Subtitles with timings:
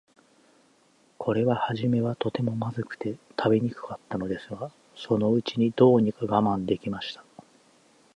[1.19, 7.23] これははじめは、とても、まずくて食べにくかったのですが、そのうちに、どうにか我慢できました。